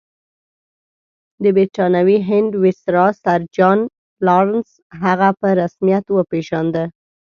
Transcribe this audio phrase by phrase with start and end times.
[1.43, 3.79] د برټانوي هند ویسرا سر جان
[4.27, 4.69] لارنس
[5.01, 6.83] هغه په رسمیت وپېژانده.